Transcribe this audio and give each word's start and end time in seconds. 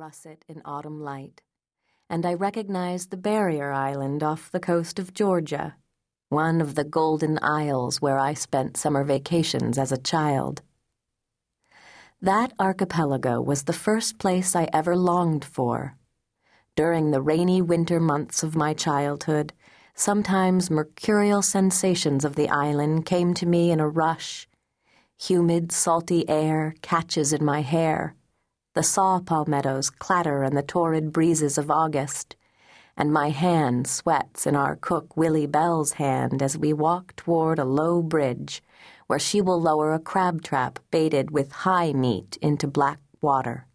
russet 0.00 0.46
in 0.48 0.62
autumn 0.64 0.98
light, 0.98 1.42
and 2.08 2.24
I 2.24 2.32
recognized 2.32 3.10
the 3.10 3.18
barrier 3.18 3.70
island 3.70 4.22
off 4.22 4.50
the 4.50 4.58
coast 4.58 4.98
of 4.98 5.12
Georgia, 5.12 5.76
one 6.30 6.62
of 6.62 6.74
the 6.74 6.84
golden 6.84 7.38
isles 7.42 8.00
where 8.00 8.18
I 8.18 8.32
spent 8.32 8.78
summer 8.78 9.04
vacations 9.04 9.76
as 9.76 9.92
a 9.92 9.98
child. 9.98 10.62
That 12.22 12.54
archipelago 12.58 13.42
was 13.42 13.64
the 13.64 13.74
first 13.74 14.18
place 14.18 14.56
I 14.56 14.68
ever 14.72 14.96
longed 14.96 15.44
for. 15.44 15.96
During 16.76 17.10
the 17.10 17.20
rainy 17.20 17.60
winter 17.60 18.00
months 18.00 18.42
of 18.42 18.56
my 18.56 18.72
childhood, 18.72 19.52
sometimes 19.94 20.70
mercurial 20.70 21.42
sensations 21.42 22.24
of 22.24 22.36
the 22.36 22.48
island 22.48 23.04
came 23.04 23.34
to 23.34 23.44
me 23.44 23.70
in 23.70 23.80
a 23.80 23.88
rush. 23.88 24.48
Humid, 25.18 25.72
salty 25.72 26.26
air 26.26 26.74
catches 26.80 27.34
in 27.34 27.44
my 27.44 27.60
hair. 27.60 28.14
The 28.72 28.84
saw 28.84 29.18
palmettos 29.18 29.90
clatter 29.90 30.44
in 30.44 30.54
the 30.54 30.62
torrid 30.62 31.12
breezes 31.12 31.58
of 31.58 31.72
August, 31.72 32.36
and 32.96 33.12
my 33.12 33.30
hand 33.30 33.88
sweats 33.88 34.46
in 34.46 34.54
our 34.54 34.76
cook 34.76 35.16
Willie 35.16 35.46
Bell's 35.46 35.94
hand 35.94 36.40
as 36.40 36.56
we 36.56 36.72
walk 36.72 37.16
toward 37.16 37.58
a 37.58 37.64
low 37.64 38.00
bridge 38.00 38.62
where 39.08 39.18
she 39.18 39.40
will 39.40 39.60
lower 39.60 39.92
a 39.92 39.98
crab 39.98 40.40
trap 40.40 40.78
baited 40.92 41.32
with 41.32 41.50
high 41.50 41.92
meat 41.92 42.38
into 42.40 42.68
black 42.68 43.00
water. 43.20 43.66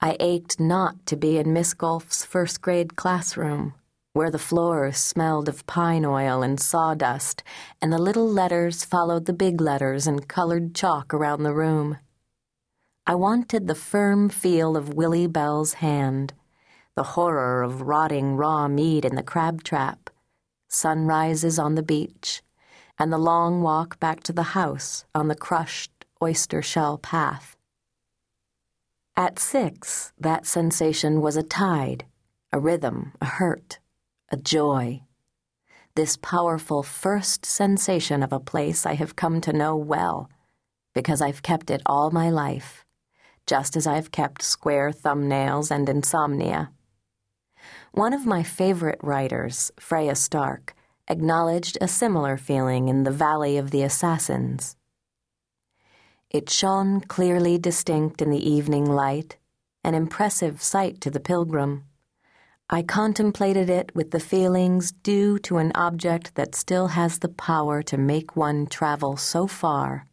I 0.00 0.16
ached 0.18 0.58
not 0.58 1.04
to 1.04 1.16
be 1.16 1.36
in 1.36 1.52
Miss 1.52 1.74
Golf's 1.74 2.24
first 2.24 2.62
grade 2.62 2.96
classroom, 2.96 3.74
where 4.14 4.30
the 4.30 4.38
floors 4.38 4.96
smelled 4.96 5.46
of 5.46 5.66
pine 5.66 6.06
oil 6.06 6.42
and 6.42 6.58
sawdust, 6.58 7.42
and 7.82 7.92
the 7.92 7.98
little 7.98 8.26
letters 8.26 8.82
followed 8.82 9.26
the 9.26 9.34
big 9.34 9.60
letters 9.60 10.06
in 10.06 10.20
colored 10.20 10.74
chalk 10.74 11.12
around 11.12 11.42
the 11.42 11.52
room. 11.52 11.98
I 13.06 13.14
wanted 13.14 13.66
the 13.66 13.74
firm 13.74 14.30
feel 14.30 14.78
of 14.78 14.94
Willie 14.94 15.26
Bell's 15.26 15.74
hand, 15.74 16.32
the 16.96 17.02
horror 17.02 17.62
of 17.62 17.82
rotting 17.82 18.36
raw 18.36 18.66
meat 18.66 19.04
in 19.04 19.14
the 19.14 19.22
crab 19.22 19.62
trap, 19.62 20.08
sunrises 20.68 21.58
on 21.58 21.74
the 21.74 21.82
beach, 21.82 22.42
and 22.98 23.12
the 23.12 23.18
long 23.18 23.60
walk 23.60 24.00
back 24.00 24.22
to 24.22 24.32
the 24.32 24.54
house 24.54 25.04
on 25.14 25.28
the 25.28 25.34
crushed 25.34 26.06
oyster 26.22 26.62
shell 26.62 26.96
path. 26.96 27.58
At 29.18 29.38
six, 29.38 30.14
that 30.18 30.46
sensation 30.46 31.20
was 31.20 31.36
a 31.36 31.42
tide, 31.42 32.06
a 32.52 32.58
rhythm, 32.58 33.12
a 33.20 33.26
hurt, 33.26 33.80
a 34.30 34.38
joy. 34.38 35.02
This 35.94 36.16
powerful 36.16 36.82
first 36.82 37.44
sensation 37.44 38.22
of 38.22 38.32
a 38.32 38.40
place 38.40 38.86
I 38.86 38.94
have 38.94 39.14
come 39.14 39.42
to 39.42 39.52
know 39.52 39.76
well, 39.76 40.30
because 40.94 41.20
I've 41.20 41.42
kept 41.42 41.70
it 41.70 41.82
all 41.84 42.10
my 42.10 42.30
life, 42.30 42.83
just 43.46 43.76
as 43.76 43.86
I've 43.86 44.10
kept 44.10 44.42
square 44.42 44.90
thumbnails 44.90 45.70
and 45.70 45.88
insomnia. 45.88 46.70
One 47.92 48.12
of 48.12 48.26
my 48.26 48.42
favorite 48.42 48.98
writers, 49.02 49.70
Freya 49.78 50.16
Stark, 50.16 50.74
acknowledged 51.08 51.78
a 51.80 51.88
similar 51.88 52.36
feeling 52.36 52.88
in 52.88 53.04
The 53.04 53.10
Valley 53.10 53.56
of 53.56 53.70
the 53.70 53.82
Assassins. 53.82 54.76
It 56.30 56.50
shone 56.50 57.00
clearly 57.00 57.58
distinct 57.58 58.20
in 58.20 58.30
the 58.30 58.50
evening 58.50 58.86
light, 58.86 59.36
an 59.84 59.94
impressive 59.94 60.60
sight 60.62 61.00
to 61.02 61.10
the 61.10 61.20
pilgrim. 61.20 61.84
I 62.70 62.82
contemplated 62.82 63.68
it 63.68 63.94
with 63.94 64.10
the 64.10 64.18
feelings 64.18 64.90
due 64.90 65.38
to 65.40 65.58
an 65.58 65.70
object 65.74 66.34
that 66.34 66.54
still 66.54 66.88
has 66.88 67.18
the 67.18 67.28
power 67.28 67.82
to 67.82 67.98
make 67.98 68.34
one 68.34 68.66
travel 68.66 69.16
so 69.16 69.46
far. 69.46 70.08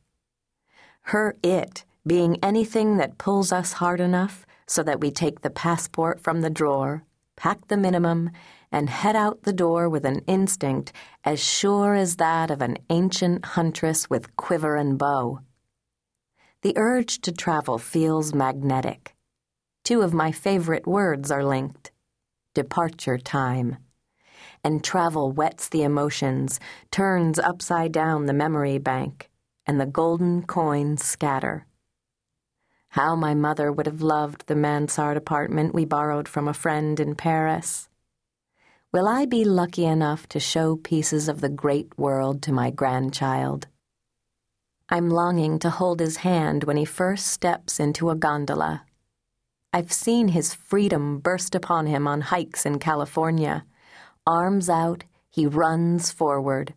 Her 1.03 1.37
it 1.41 1.85
being 2.05 2.37
anything 2.43 2.97
that 2.97 3.17
pulls 3.17 3.51
us 3.51 3.73
hard 3.73 3.99
enough 3.99 4.45
so 4.67 4.81
that 4.83 4.99
we 4.99 5.11
take 5.11 5.41
the 5.41 5.49
passport 5.49 6.19
from 6.19 6.41
the 6.41 6.49
drawer, 6.49 7.03
pack 7.35 7.67
the 7.67 7.77
minimum, 7.77 8.29
and 8.71 8.89
head 8.89 9.15
out 9.15 9.43
the 9.43 9.53
door 9.53 9.89
with 9.89 10.05
an 10.05 10.19
instinct 10.27 10.93
as 11.23 11.43
sure 11.43 11.93
as 11.93 12.15
that 12.15 12.49
of 12.49 12.61
an 12.61 12.77
ancient 12.89 13.45
huntress 13.45 14.09
with 14.09 14.35
quiver 14.37 14.75
and 14.75 14.97
bow. 14.97 15.39
The 16.61 16.73
urge 16.77 17.21
to 17.21 17.31
travel 17.31 17.77
feels 17.77 18.33
magnetic. 18.33 19.15
Two 19.83 20.01
of 20.01 20.13
my 20.13 20.31
favorite 20.31 20.87
words 20.87 21.31
are 21.31 21.43
linked 21.43 21.91
departure 22.53 23.17
time. 23.17 23.77
And 24.63 24.83
travel 24.83 25.31
whets 25.31 25.69
the 25.69 25.83
emotions, 25.83 26.59
turns 26.91 27.39
upside 27.39 27.91
down 27.91 28.25
the 28.25 28.33
memory 28.33 28.77
bank, 28.77 29.29
and 29.65 29.79
the 29.79 29.85
golden 29.85 30.43
coins 30.43 31.03
scatter. 31.03 31.65
How 32.91 33.15
my 33.15 33.33
mother 33.33 33.71
would 33.71 33.85
have 33.85 34.01
loved 34.01 34.47
the 34.47 34.55
mansard 34.55 35.15
apartment 35.15 35.73
we 35.73 35.85
borrowed 35.85 36.27
from 36.27 36.49
a 36.49 36.53
friend 36.53 36.99
in 36.99 37.15
Paris. 37.15 37.87
Will 38.91 39.07
I 39.07 39.25
be 39.25 39.45
lucky 39.45 39.85
enough 39.85 40.27
to 40.27 40.41
show 40.41 40.75
pieces 40.75 41.29
of 41.29 41.39
the 41.39 41.47
great 41.47 41.97
world 41.97 42.41
to 42.43 42.51
my 42.51 42.69
grandchild? 42.69 43.67
I'm 44.89 45.09
longing 45.09 45.57
to 45.59 45.69
hold 45.69 46.01
his 46.01 46.17
hand 46.17 46.65
when 46.65 46.75
he 46.75 46.83
first 46.83 47.27
steps 47.27 47.79
into 47.79 48.09
a 48.09 48.15
gondola. 48.15 48.83
I've 49.71 49.93
seen 49.93 50.27
his 50.27 50.53
freedom 50.53 51.19
burst 51.19 51.55
upon 51.55 51.85
him 51.85 52.09
on 52.09 52.19
hikes 52.19 52.65
in 52.65 52.77
California. 52.77 53.63
Arms 54.27 54.69
out, 54.69 55.05
he 55.29 55.45
runs 55.45 56.11
forward. 56.11 56.73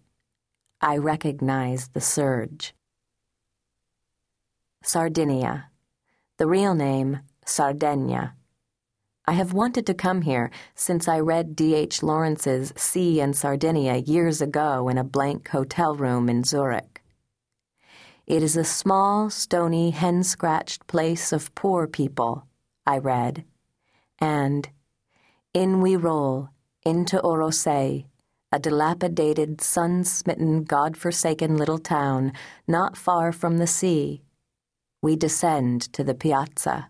I 0.80 0.96
recognize 0.96 1.88
the 1.88 2.00
surge. 2.00 2.72
Sardinia. 4.84 5.70
The 6.36 6.46
real 6.48 6.74
name, 6.74 7.20
Sardegna. 7.46 8.32
I 9.24 9.34
have 9.34 9.52
wanted 9.52 9.86
to 9.86 9.94
come 9.94 10.22
here 10.22 10.50
since 10.74 11.06
I 11.06 11.20
read 11.20 11.54
D.H. 11.54 12.02
Lawrence's 12.02 12.72
Sea 12.76 13.20
and 13.20 13.36
Sardinia 13.36 13.98
years 13.98 14.42
ago 14.42 14.88
in 14.88 14.98
a 14.98 15.04
blank 15.04 15.50
hotel 15.50 15.94
room 15.94 16.28
in 16.28 16.42
Zurich. 16.42 17.02
It 18.26 18.42
is 18.42 18.56
a 18.56 18.64
small, 18.64 19.30
stony, 19.30 19.90
hen 19.90 20.24
scratched 20.24 20.88
place 20.88 21.32
of 21.32 21.54
poor 21.54 21.86
people, 21.86 22.48
I 22.84 22.98
read, 22.98 23.44
and 24.18 24.68
in 25.52 25.80
we 25.80 25.94
roll 25.94 26.48
into 26.84 27.20
Orosei, 27.20 28.06
a 28.50 28.58
dilapidated, 28.58 29.60
sun 29.60 30.02
smitten, 30.02 30.64
God 30.64 30.96
forsaken 30.96 31.56
little 31.56 31.78
town 31.78 32.32
not 32.66 32.96
far 32.96 33.30
from 33.30 33.58
the 33.58 33.68
sea. 33.68 34.24
We 35.04 35.16
descend 35.16 35.92
to 35.92 36.02
the 36.02 36.14
piazza. 36.14 36.88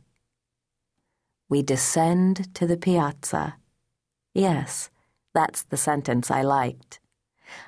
We 1.48 1.62
descend 1.64 2.54
to 2.54 2.64
the 2.64 2.76
piazza. 2.76 3.56
Yes, 4.32 4.88
that's 5.34 5.64
the 5.64 5.76
sentence 5.76 6.30
I 6.30 6.42
liked. 6.42 7.00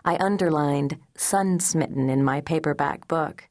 I 0.04 0.14
underlined 0.20 0.98
sun 1.16 1.58
smitten 1.58 2.08
in 2.08 2.22
my 2.22 2.42
paperback 2.42 3.08
book, 3.08 3.48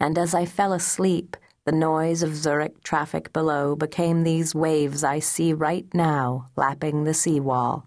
and 0.00 0.18
as 0.18 0.34
I 0.34 0.44
fell 0.44 0.72
asleep, 0.72 1.36
the 1.66 1.70
noise 1.70 2.24
of 2.24 2.34
Zurich 2.34 2.82
traffic 2.82 3.32
below 3.32 3.76
became 3.76 4.24
these 4.24 4.56
waves 4.56 5.04
I 5.04 5.20
see 5.20 5.52
right 5.52 5.86
now 5.94 6.50
lapping 6.56 7.04
the 7.04 7.14
seawall. 7.14 7.86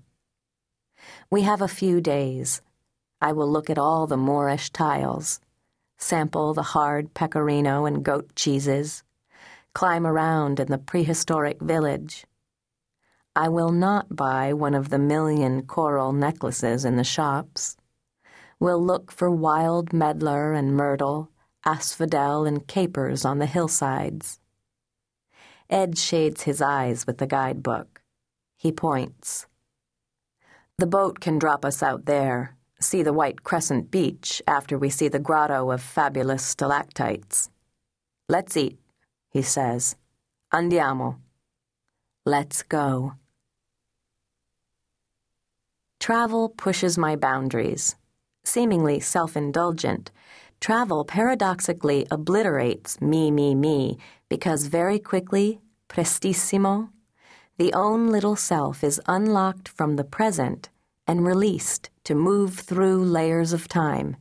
We 1.29 1.41
have 1.41 1.61
a 1.61 1.67
few 1.67 1.99
days. 1.99 2.61
I 3.19 3.33
will 3.33 3.51
look 3.51 3.69
at 3.69 3.77
all 3.77 4.07
the 4.07 4.15
Moorish 4.15 4.69
tiles, 4.69 5.41
sample 5.97 6.53
the 6.53 6.63
hard 6.63 7.13
pecorino 7.13 7.85
and 7.85 8.03
goat 8.03 8.35
cheeses, 8.35 9.03
climb 9.73 10.07
around 10.07 10.59
in 10.59 10.67
the 10.67 10.77
prehistoric 10.77 11.59
village. 11.61 12.25
I 13.35 13.49
will 13.49 13.71
not 13.71 14.15
buy 14.15 14.53
one 14.53 14.73
of 14.73 14.89
the 14.89 14.97
million 14.97 15.63
coral 15.63 16.11
necklaces 16.11 16.83
in 16.83 16.95
the 16.95 17.03
shops. 17.03 17.77
We'll 18.59 18.83
look 18.83 19.11
for 19.11 19.29
wild 19.29 19.93
medlar 19.93 20.53
and 20.53 20.75
myrtle, 20.75 21.29
asphodel 21.63 22.45
and 22.45 22.65
capers 22.65 23.23
on 23.23 23.37
the 23.37 23.45
hillsides. 23.45 24.39
Ed 25.69 25.97
shades 25.97 26.43
his 26.43 26.61
eyes 26.61 27.05
with 27.05 27.19
the 27.19 27.27
guidebook. 27.27 28.01
He 28.57 28.71
points. 28.71 29.45
The 30.79 30.87
boat 30.87 31.19
can 31.19 31.37
drop 31.37 31.63
us 31.63 31.83
out 31.83 32.05
there, 32.05 32.56
see 32.79 33.03
the 33.03 33.13
white 33.13 33.43
crescent 33.43 33.91
beach 33.91 34.41
after 34.47 34.77
we 34.77 34.89
see 34.89 35.07
the 35.07 35.19
grotto 35.19 35.71
of 35.71 35.81
fabulous 35.81 36.43
stalactites. 36.43 37.49
Let's 38.29 38.57
eat 38.57 38.77
he 39.37 39.43
says. 39.43 39.95
Andiamo. 40.51 41.17
Let's 42.25 42.63
go. 42.63 43.13
Travel 45.99 46.49
pushes 46.49 46.97
my 46.97 47.15
boundaries. 47.15 47.95
Seemingly 48.43 48.99
self 48.99 49.37
indulgent, 49.37 50.09
travel 50.59 51.05
paradoxically 51.05 52.07
obliterates 52.09 52.99
me, 53.01 53.29
me, 53.29 53.53
me, 53.53 53.97
because 54.29 54.67
very 54.67 54.99
quickly, 54.99 55.59
prestissimo, 55.87 56.89
the 57.57 57.73
own 57.73 58.07
little 58.07 58.35
self 58.35 58.83
is 58.83 59.01
unlocked 59.07 59.67
from 59.67 59.97
the 59.97 60.03
present 60.03 60.69
and 61.07 61.25
released 61.25 61.89
to 62.03 62.13
move 62.13 62.59
through 62.59 63.03
layers 63.03 63.53
of 63.53 63.67
time. 63.67 64.17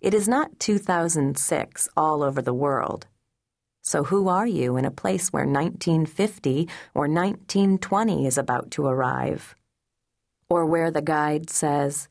It 0.00 0.14
is 0.14 0.28
not 0.28 0.58
2006 0.58 1.88
all 1.96 2.22
over 2.22 2.40
the 2.40 2.54
world. 2.54 3.06
So 3.82 4.04
who 4.04 4.28
are 4.28 4.46
you 4.46 4.76
in 4.76 4.84
a 4.84 4.90
place 4.90 5.32
where 5.32 5.44
1950 5.44 6.68
or 6.94 7.08
1920 7.08 8.26
is 8.26 8.38
about 8.38 8.70
to 8.72 8.86
arrive? 8.86 9.54
Or 10.50 10.66
where 10.66 10.90
the 10.90 11.02
guide 11.02 11.50
says, 11.50 12.08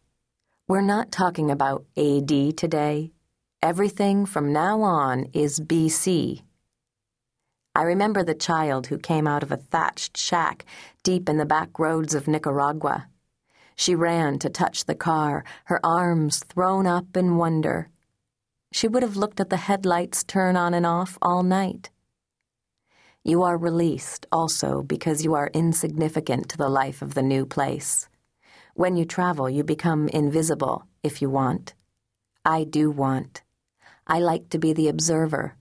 We're 0.67 0.81
not 0.81 1.11
talking 1.11 1.51
about 1.51 1.85
AD 1.95 2.57
today. 2.57 3.11
Everything 3.61 4.25
from 4.25 4.53
now 4.53 4.81
on 4.81 5.25
is 5.33 5.59
BC. 5.59 6.41
I 7.73 7.83
remember 7.83 8.23
the 8.23 8.33
child 8.33 8.87
who 8.87 8.97
came 8.97 9.27
out 9.27 9.43
of 9.43 9.51
a 9.51 9.57
thatched 9.57 10.17
shack 10.17 10.65
deep 11.03 11.29
in 11.29 11.37
the 11.37 11.45
back 11.45 11.77
roads 11.77 12.15
of 12.15 12.27
Nicaragua. 12.27 13.07
She 13.77 13.93
ran 13.93 14.39
to 14.39 14.49
touch 14.49 14.85
the 14.85 14.95
car, 14.95 15.43
her 15.65 15.79
arms 15.85 16.43
thrown 16.43 16.87
up 16.87 17.15
in 17.15 17.37
wonder. 17.37 17.89
She 18.71 18.87
would 18.87 19.03
have 19.03 19.15
looked 19.15 19.39
at 19.39 19.51
the 19.51 19.57
headlights 19.57 20.23
turn 20.23 20.57
on 20.57 20.73
and 20.73 20.85
off 20.85 21.17
all 21.21 21.43
night. 21.43 21.91
You 23.23 23.43
are 23.43 23.57
released 23.57 24.25
also 24.31 24.81
because 24.81 25.23
you 25.23 25.35
are 25.35 25.51
insignificant 25.53 26.49
to 26.49 26.57
the 26.57 26.69
life 26.69 27.03
of 27.03 27.13
the 27.13 27.21
new 27.21 27.45
place. 27.45 28.09
When 28.73 28.97
you 28.97 29.05
travel, 29.05 29.49
you 29.49 29.63
become 29.63 30.07
invisible, 30.07 30.87
if 31.03 31.21
you 31.21 31.29
want. 31.29 31.75
I 32.43 32.63
do 32.63 32.89
want. 32.89 33.43
I 34.07 34.19
like 34.19 34.49
to 34.49 34.59
be 34.59 34.73
the 34.73 34.87
observer. 34.87 35.55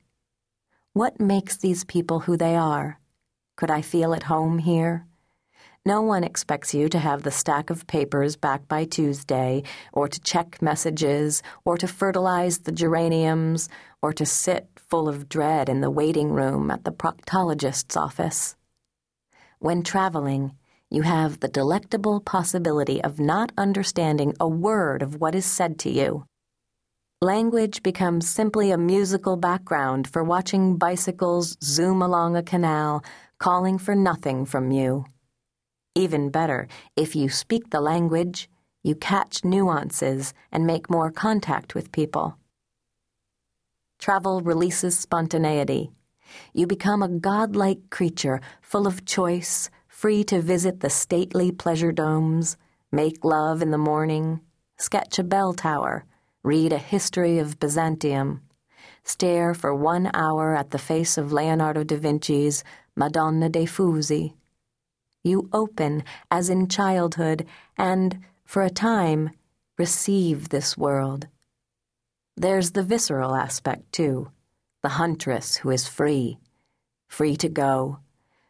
What 0.95 1.21
makes 1.21 1.59
these 1.59 1.85
people 1.85 2.21
who 2.21 2.37
they 2.39 2.57
are? 2.57 2.99
Could 3.57 3.71
I 3.71 3.83
feel 3.83 4.15
at 4.15 4.25
home 4.25 4.59
here? 4.59 5.07
No 5.87 6.03
one 6.03 6.25
expects 6.25 6.75
you 6.75 6.89
to 6.89 6.99
have 6.99 7.23
the 7.23 7.31
stack 7.31 7.71
of 7.71 7.87
papers 7.87 8.35
back 8.35 8.67
by 8.67 8.87
Tuesday, 8.87 9.63
or 9.93 10.09
to 10.09 10.21
check 10.21 10.61
messages, 10.61 11.45
or 11.65 11.79
to 11.79 11.87
fertilize 11.87 12.59
the 12.59 12.73
geraniums, 12.73 13.69
or 14.03 14.13
to 14.15 14.27
sit 14.27 14.67
full 14.75 15.09
of 15.09 15.29
dread 15.29 15.69
in 15.69 15.83
the 15.83 15.91
waiting 15.91 16.33
room 16.33 16.73
at 16.73 16.83
the 16.83 16.91
proctologist's 16.91 17.97
office. 17.97 18.57
When 19.61 19.85
traveling, 19.85 20.57
you 20.91 21.03
have 21.03 21.39
the 21.39 21.47
delectable 21.47 22.19
possibility 22.21 23.01
of 23.01 23.21
not 23.21 23.53
understanding 23.57 24.35
a 24.41 24.49
word 24.49 25.03
of 25.03 25.21
what 25.21 25.37
is 25.37 25.47
said 25.47 25.79
to 25.79 25.89
you. 25.89 26.27
Language 27.23 27.85
becomes 27.85 28.29
simply 28.29 28.73
a 28.73 28.77
musical 28.77 29.37
background 29.37 30.09
for 30.09 30.25
watching 30.25 30.79
bicycles 30.79 31.57
zoom 31.63 32.03
along 32.03 32.35
a 32.35 32.43
canal, 32.43 33.05
calling 33.39 33.79
for 33.79 33.95
nothing 33.95 34.45
from 34.45 34.73
you. 34.73 35.05
Even 35.97 36.29
better, 36.29 36.69
if 36.95 37.17
you 37.17 37.31
speak 37.31 37.71
the 37.71 37.81
language, 37.81 38.51
you 38.83 38.95
catch 38.95 39.47
nuances 39.47 40.35
and 40.53 40.67
make 40.67 40.91
more 40.91 41.11
contact 41.11 41.75
with 41.75 41.91
people. 41.91 42.37
Travel 43.99 44.43
releases 44.43 44.99
spontaneity. 44.99 45.91
You 46.53 46.67
become 46.67 47.03
a 47.03 47.09
godlike 47.09 47.89
creature, 47.89 48.43
full 48.61 48.87
of 48.87 49.07
choice, 49.07 49.71
free 49.89 50.23
to 50.25 50.43
visit 50.43 50.81
the 50.81 50.91
stately 50.91 51.51
pleasure 51.51 51.93
domes, 51.93 52.59
make 52.93 53.25
love 53.25 53.63
in 53.63 53.71
the 53.71 53.79
morning, 53.79 54.43
sketch 54.77 55.19
a 55.19 55.25
bell 55.25 55.55
tower, 55.55 56.05
read 56.43 56.75
a 56.75 56.89
history 56.95 57.39
of 57.39 57.59
Byzantium, 57.59 58.43
stare 59.03 59.55
for 59.55 59.75
one 59.75 60.11
hour 60.13 60.55
at 60.55 60.73
the 60.73 60.79
face 60.91 61.17
of 61.17 61.33
Leonardo 61.33 61.85
da 61.85 61.97
Vinci's 61.97 62.63
Madonna 62.95 63.49
dei 63.49 63.65
Fusi 63.65 64.35
you 65.27 65.49
open 65.53 66.05
as 66.31 66.49
in 66.49 66.69
childhood 66.69 67.45
and, 67.77 68.21
for 68.45 68.63
a 68.63 68.71
time, 68.71 69.31
receive 69.77 70.49
this 70.49 70.79
world. 70.79 71.27
There's 72.37 72.71
the 72.71 72.83
visceral 72.83 73.35
aspect, 73.35 73.93
too 73.93 74.31
the 74.83 74.91
huntress 74.91 75.57
who 75.57 75.71
is 75.71 75.89
free, 75.89 76.39
free 77.09 77.37
to 77.37 77.49
go, 77.49 77.99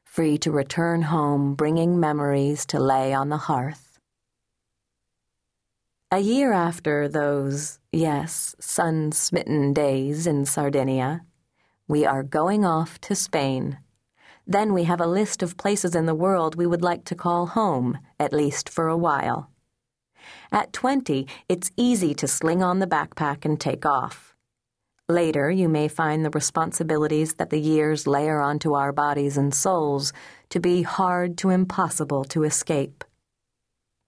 free 0.05 0.37
to 0.37 0.51
return 0.51 1.01
home, 1.01 1.55
bringing 1.55 1.99
memories 1.99 2.67
to 2.67 2.79
lay 2.79 3.15
on 3.15 3.31
the 3.31 3.39
hearth. 3.39 3.99
A 6.13 6.19
year 6.19 6.53
after 6.53 7.09
those, 7.09 7.79
yes, 7.91 8.55
sun 8.61 9.13
smitten 9.13 9.73
days 9.73 10.27
in 10.27 10.45
Sardinia, 10.45 11.23
we 11.89 12.05
are 12.05 12.23
going 12.23 12.67
off 12.67 13.01
to 13.01 13.15
Spain. 13.15 13.79
Then 14.47 14.73
we 14.73 14.85
have 14.85 15.01
a 15.01 15.07
list 15.07 15.43
of 15.43 15.57
places 15.57 15.97
in 15.97 16.07
the 16.07 16.15
world 16.15 16.55
we 16.55 16.67
would 16.67 16.83
like 16.83 17.05
to 17.07 17.17
call 17.17 17.47
home, 17.47 17.99
at 18.21 18.33
least 18.33 18.69
for 18.69 18.87
a 18.87 18.97
while. 18.97 19.51
At 20.53 20.73
20, 20.73 21.27
it's 21.49 21.73
easy 21.77 22.15
to 22.15 22.29
sling 22.29 22.63
on 22.63 22.79
the 22.79 22.87
backpack 22.87 23.45
and 23.45 23.61
take 23.61 23.85
off. 23.85 24.35
Later, 25.09 25.51
you 25.51 25.69
may 25.69 25.89
find 25.89 26.25
the 26.25 26.31
responsibilities 26.31 27.35
that 27.35 27.51
the 27.51 27.61
years 27.61 28.07
layer 28.07 28.41
onto 28.41 28.75
our 28.75 28.93
bodies 28.93 29.37
and 29.37 29.55
souls 29.55 30.13
to 30.51 30.61
be 30.61 30.83
hard 30.83 31.39
to 31.39 31.51
impossible 31.51 32.25
to 32.25 32.45
escape. 32.45 33.05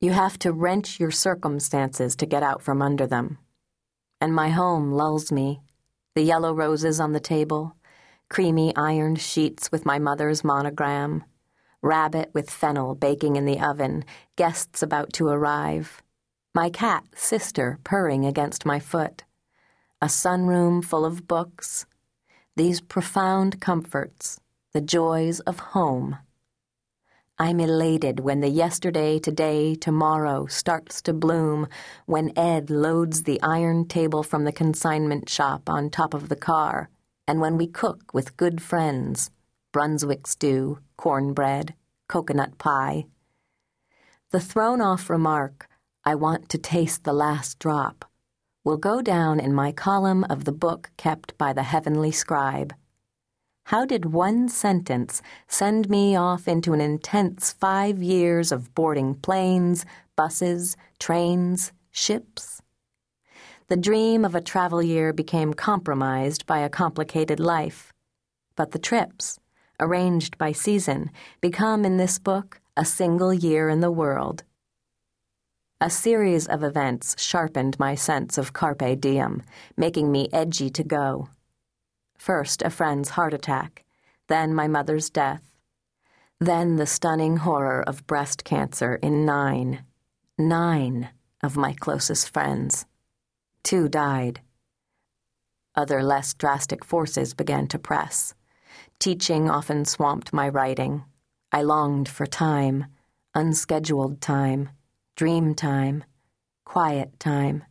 You 0.00 0.12
have 0.12 0.38
to 0.40 0.52
wrench 0.52 1.00
your 1.00 1.10
circumstances 1.10 2.14
to 2.16 2.26
get 2.26 2.42
out 2.42 2.62
from 2.62 2.82
under 2.82 3.06
them. 3.06 3.38
And 4.20 4.34
my 4.34 4.50
home 4.50 4.92
lulls 4.92 5.30
me. 5.30 5.60
The 6.14 6.22
yellow 6.22 6.52
roses 6.52 6.98
on 6.98 7.12
the 7.12 7.20
table, 7.20 7.76
creamy 8.28 8.74
ironed 8.76 9.20
sheets 9.20 9.72
with 9.72 9.86
my 9.86 9.98
mother's 9.98 10.44
monogram, 10.44 11.24
rabbit 11.80 12.30
with 12.34 12.50
fennel 12.50 12.94
baking 12.94 13.36
in 13.36 13.44
the 13.44 13.60
oven, 13.60 14.04
guests 14.36 14.82
about 14.82 15.12
to 15.14 15.28
arrive, 15.28 16.02
my 16.54 16.68
cat, 16.68 17.04
Sister, 17.14 17.78
purring 17.84 18.26
against 18.26 18.66
my 18.66 18.78
foot, 18.78 19.24
a 20.02 20.06
sunroom 20.06 20.84
full 20.84 21.04
of 21.04 21.26
books, 21.28 21.86
these 22.56 22.80
profound 22.80 23.60
comforts, 23.60 24.40
the 24.72 24.80
joys 24.80 25.40
of 25.40 25.58
home. 25.58 26.18
I'm 27.38 27.60
elated 27.60 28.20
when 28.20 28.40
the 28.40 28.48
yesterday, 28.48 29.20
today, 29.20 29.76
tomorrow 29.76 30.46
starts 30.46 31.00
to 31.02 31.12
bloom, 31.12 31.68
when 32.06 32.36
Ed 32.36 32.68
loads 32.68 33.22
the 33.22 33.40
iron 33.42 33.86
table 33.86 34.24
from 34.24 34.44
the 34.44 34.52
consignment 34.52 35.28
shop 35.28 35.70
on 35.70 35.88
top 35.88 36.14
of 36.14 36.28
the 36.28 36.36
car 36.36 36.90
and 37.28 37.40
when 37.40 37.58
we 37.58 37.66
cook 37.66 38.12
with 38.14 38.36
good 38.38 38.60
friends 38.60 39.30
Brunswick 39.70 40.26
stew, 40.26 40.78
cornbread, 40.96 41.74
coconut 42.08 42.56
pie. 42.56 43.04
The 44.30 44.40
thrown 44.40 44.80
off 44.80 45.10
remark, 45.10 45.68
I 46.04 46.14
want 46.14 46.48
to 46.48 46.58
taste 46.58 47.04
the 47.04 47.12
last 47.12 47.58
drop, 47.58 48.06
will 48.64 48.78
go 48.78 49.02
down 49.02 49.38
in 49.38 49.52
my 49.52 49.72
column 49.72 50.24
of 50.30 50.46
the 50.46 50.52
book 50.52 50.90
kept 50.96 51.36
by 51.36 51.52
the 51.52 51.64
heavenly 51.64 52.10
scribe. 52.10 52.72
How 53.66 53.84
did 53.84 54.06
one 54.06 54.48
sentence 54.48 55.20
send 55.46 55.90
me 55.90 56.16
off 56.16 56.48
into 56.48 56.72
an 56.72 56.80
intense 56.80 57.52
five 57.52 58.02
years 58.02 58.50
of 58.50 58.74
boarding 58.74 59.14
planes, 59.14 59.84
buses, 60.16 60.78
trains, 60.98 61.72
ships? 61.90 62.62
The 63.68 63.76
dream 63.76 64.24
of 64.24 64.34
a 64.34 64.40
travel 64.40 64.82
year 64.82 65.12
became 65.12 65.52
compromised 65.52 66.46
by 66.46 66.60
a 66.60 66.70
complicated 66.70 67.38
life. 67.38 67.92
But 68.56 68.70
the 68.70 68.78
trips, 68.78 69.38
arranged 69.78 70.38
by 70.38 70.52
season, 70.52 71.10
become 71.42 71.84
in 71.84 71.98
this 71.98 72.18
book 72.18 72.62
a 72.78 72.84
single 72.86 73.32
year 73.32 73.68
in 73.68 73.80
the 73.80 73.90
world. 73.90 74.42
A 75.82 75.90
series 75.90 76.46
of 76.46 76.64
events 76.64 77.14
sharpened 77.22 77.78
my 77.78 77.94
sense 77.94 78.38
of 78.38 78.54
carpe 78.54 79.00
diem, 79.00 79.42
making 79.76 80.10
me 80.10 80.28
edgy 80.32 80.70
to 80.70 80.82
go. 80.82 81.28
First, 82.16 82.62
a 82.62 82.70
friend's 82.70 83.10
heart 83.10 83.34
attack, 83.34 83.84
then 84.28 84.54
my 84.54 84.66
mother's 84.66 85.10
death, 85.10 85.42
then 86.40 86.76
the 86.76 86.86
stunning 86.86 87.36
horror 87.38 87.82
of 87.86 88.06
breast 88.06 88.44
cancer 88.44 88.94
in 89.02 89.26
nine, 89.26 89.84
nine 90.38 91.10
of 91.42 91.56
my 91.56 91.74
closest 91.74 92.30
friends. 92.30 92.86
Two 93.68 93.86
died. 93.86 94.40
Other 95.74 96.02
less 96.02 96.32
drastic 96.32 96.86
forces 96.86 97.34
began 97.34 97.66
to 97.68 97.78
press. 97.78 98.32
Teaching 98.98 99.50
often 99.50 99.84
swamped 99.84 100.32
my 100.32 100.48
writing. 100.48 101.04
I 101.52 101.60
longed 101.60 102.08
for 102.08 102.24
time, 102.24 102.86
unscheduled 103.34 104.22
time, 104.22 104.70
dream 105.16 105.54
time, 105.54 106.04
quiet 106.64 107.20
time. 107.20 107.62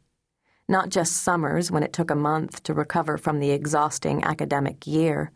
Not 0.69 0.89
just 0.89 1.17
summers 1.17 1.71
when 1.71 1.81
it 1.81 1.93
took 1.93 2.11
a 2.11 2.15
month 2.15 2.61
to 2.61 2.75
recover 2.75 3.17
from 3.17 3.39
the 3.39 3.49
exhausting 3.49 4.23
academic 4.23 4.85
year. 4.85 5.31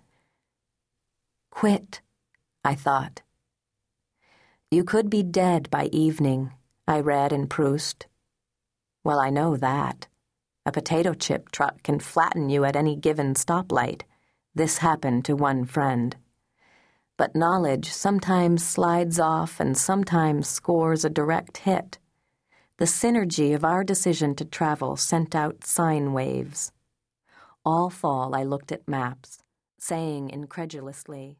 Quit, 1.50 2.02
I 2.64 2.76
thought. 2.76 3.24
You 4.70 4.84
could 4.84 5.10
be 5.10 5.24
dead 5.24 5.72
by 5.72 5.86
evening, 5.86 6.54
I 6.88 7.00
read 7.00 7.34
in 7.34 7.48
Proust. 7.48 8.06
Well, 9.04 9.20
I 9.20 9.32
know 9.32 9.58
that. 9.58 10.06
A 10.66 10.72
potato 10.72 11.14
chip 11.14 11.50
truck 11.52 11.82
can 11.82 12.00
flatten 12.00 12.50
you 12.50 12.66
at 12.66 12.76
any 12.76 12.96
given 12.96 13.34
stoplight. 13.34 14.04
This 14.54 14.78
happened 14.78 15.26
to 15.26 15.36
one 15.36 15.66
friend. 15.66 16.16
But 17.18 17.36
knowledge 17.36 17.92
sometimes 17.92 18.66
slides 18.66 19.20
off 19.20 19.60
and 19.60 19.76
sometimes 19.76 20.48
scores 20.48 21.04
a 21.04 21.10
direct 21.10 21.58
hit. 21.60 21.98
The 22.78 22.86
synergy 22.86 23.56
of 23.56 23.64
our 23.64 23.84
decision 23.84 24.36
to 24.36 24.46
travel 24.46 24.98
sent 24.98 25.36
out 25.36 25.66
sine 25.66 26.14
waves. 26.14 26.72
All 27.66 27.90
fall, 27.90 28.36
I 28.36 28.44
looked 28.44 28.72
at 28.72 28.88
maps. 28.88 29.40
saying 29.82 30.30
incredulously, 30.30 31.40